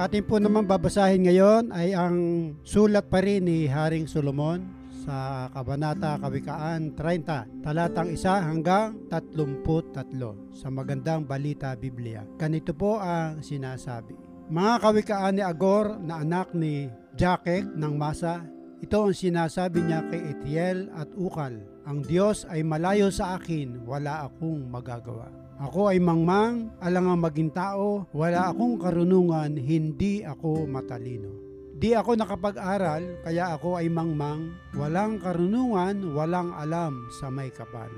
[0.00, 2.16] ating po naman babasahin ngayon ay ang
[2.64, 4.64] sulat pa rin ni Haring Solomon
[5.04, 12.24] sa Kabanata Kawikaan 30, talatang 1 hanggang 33 sa Magandang Balita Biblia.
[12.40, 14.16] Ganito po ang sinasabi.
[14.48, 18.40] Mga kawikaan ni Agor na anak ni Jakek ng Masa,
[18.80, 21.60] ito ang sinasabi niya kay Etiel at Ukal.
[21.84, 25.28] Ang Diyos ay malayo sa akin, wala akong magagawa.
[25.60, 31.28] Ako ay mangmang, alangang maging tao, wala akong karunungan, hindi ako matalino.
[31.76, 37.92] Di ako nakapag-aral, kaya ako ay mangmang, walang karunungan, walang alam sa may kapal.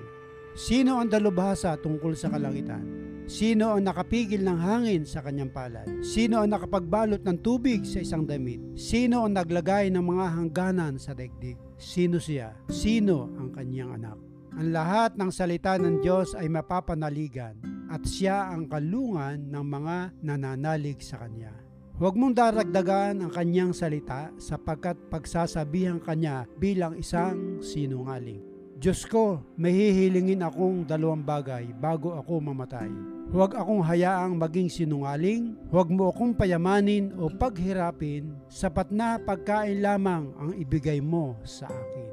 [0.58, 2.82] Sino ang dalubhasa tungkol sa kalangitan?
[3.30, 5.86] Sino ang nakapigil ng hangin sa kanyang palad?
[6.02, 8.58] Sino ang nakapagbalot ng tubig sa isang damit?
[8.74, 11.54] Sino ang naglagay ng mga hangganan sa daigdig?
[11.78, 12.58] Sino siya?
[12.66, 14.31] Sino ang kanyang anak?
[14.52, 17.56] Ang lahat ng salita ng Diyos ay mapapanaligan
[17.88, 21.56] at siya ang kalungan ng mga nananalig sa Kanya.
[21.96, 28.42] Huwag mong daragdagan ang kanyang salita sapagkat pagsasabihan kanya bilang isang sinungaling.
[28.82, 32.90] Diyos ko, may hihilingin akong dalawang bagay bago ako mamatay.
[33.30, 40.34] Huwag akong hayaang maging sinungaling, huwag mo akong payamanin o paghirapin, sapat na pagkain lamang
[40.36, 42.10] ang ibigay mo sa akin.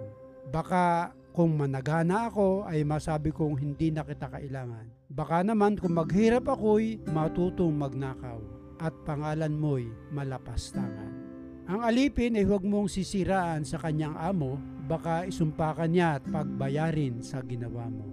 [0.53, 4.91] Baka kung managana ako ay masabi kong hindi na kita kailangan.
[5.07, 8.43] Baka naman kung maghirap ako'y matutong magnakaw
[8.83, 11.07] at pangalan mo'y malapastangan.
[11.63, 17.39] Ang alipin ay huwag mong sisiraan sa kanyang amo, baka isumpakan niya at pagbayarin sa
[17.39, 18.11] ginawa mo.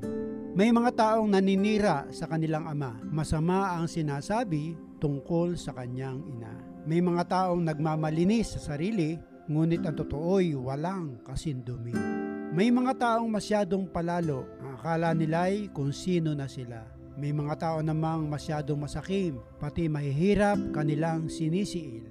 [0.54, 6.54] May mga taong naninira sa kanilang ama, masama ang sinasabi tungkol sa kanyang ina.
[6.86, 9.18] May mga taong nagmamalinis sa sarili,
[9.50, 12.25] ngunit ang totoo'y walang kasindumi.
[12.56, 16.88] May mga taong masyadong palalo, akala nila'y kung sino na sila.
[17.20, 22.08] May mga tao namang masyadong masakim, pati mahihirap kanilang sinisiil.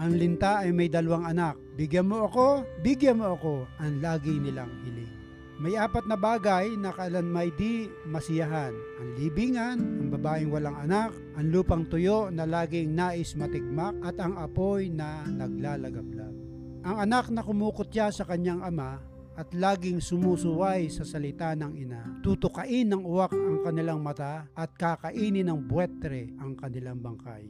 [0.00, 1.60] Ang linta ay may dalawang anak.
[1.76, 5.12] Bigyan mo ako, bigyan mo ako, ang lagi nilang hiling.
[5.60, 8.72] May apat na bagay na kailan may di masiyahan.
[8.72, 14.40] Ang libingan, ang babaeng walang anak, ang lupang tuyo na laging nais matigmak at ang
[14.40, 16.32] apoy na naglalagablab.
[16.80, 22.02] Ang anak na kumukutya sa kanyang ama at laging sumusuway sa salita ng ina.
[22.20, 27.48] Tutukain ng uwak ang kanilang mata at kakainin ng buwetre ang kanilang bangkay.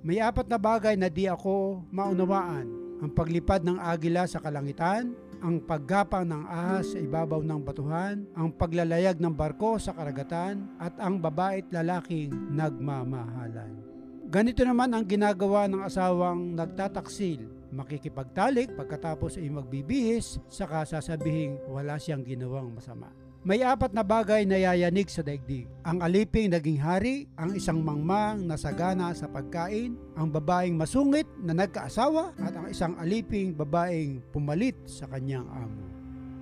[0.00, 2.66] May apat na bagay na di ako maunawaan.
[3.00, 8.52] Ang paglipad ng agila sa kalangitan, ang paggapang ng ahas sa ibabaw ng batuhan, ang
[8.52, 13.72] paglalayag ng barko sa karagatan, at ang babae at lalaking nagmamahalan.
[14.28, 22.26] Ganito naman ang ginagawa ng asawang nagtataksil makikipagtalik pagkatapos ay magbibihis, saka sasabihing wala siyang
[22.26, 23.10] ginawang masama.
[23.40, 25.64] May apat na bagay na yayanig sa daigdig.
[25.80, 31.56] Ang aliping naging hari, ang isang mangmang na sagana sa pagkain, ang babaeng masungit na
[31.56, 35.88] nagkaasawa, at ang isang aliping babaeng pumalit sa kanyang amo.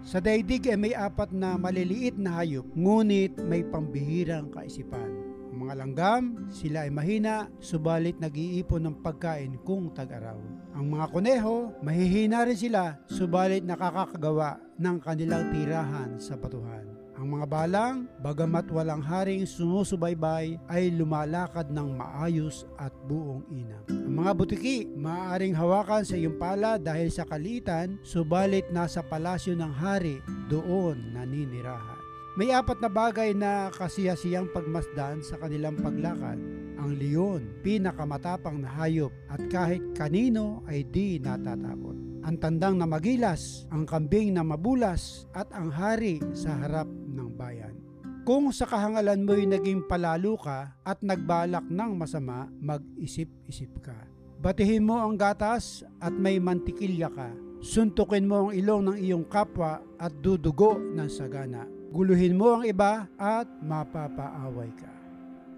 [0.02, 6.22] Sa daigdig ay may apat na maliliit na hayop, ngunit may pambihirang kaisipan mga langgam,
[6.52, 10.36] sila ay mahina, subalit nag-iipon ng pagkain kung tag-araw.
[10.76, 16.98] Ang mga kuneho, mahihina rin sila, subalit nakakagawa ng kanilang tirahan sa batuhan.
[17.18, 23.82] Ang mga balang, bagamat walang haring sumusubaybay, ay lumalakad ng maayos at buong inam.
[23.90, 29.72] Ang mga butiki, maaaring hawakan sa iyong pala dahil sa kalitan, subalit nasa palasyo ng
[29.74, 31.97] hari, doon naninirahan.
[32.38, 36.38] May apat na bagay na kasiyasiyang pagmasdan sa kanilang paglakad.
[36.78, 41.98] Ang leon, pinakamatapang na hayop at kahit kanino ay di natatakot.
[42.22, 47.74] Ang tandang na magilas, ang kambing na mabulas at ang hari sa harap ng bayan.
[48.22, 53.98] Kung sa kahangalan mo'y naging palalo ka at nagbalak ng masama, mag-isip-isip ka.
[54.38, 57.34] Batihin mo ang gatas at may mantikilya ka.
[57.58, 63.08] Suntukin mo ang ilong ng iyong kapwa at dudugo ng sagana guluhin mo ang iba
[63.16, 64.90] at mapapaaway ka.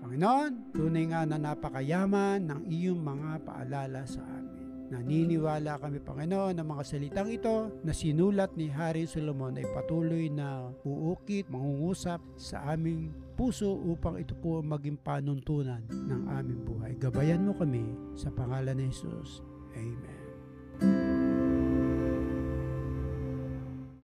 [0.00, 4.50] Panginoon, tunay nga na napakayaman ng iyong mga paalala sa amin.
[4.90, 10.74] Naniniwala kami, Panginoon, na mga salitang ito na sinulat ni Hari Solomon ay patuloy na
[10.82, 16.92] uukit, mangungusap sa aming puso upang ito po maging panuntunan ng aming buhay.
[16.98, 17.86] Gabayan mo kami
[18.18, 19.46] sa pangalan ni Jesus.
[19.78, 21.09] Amen.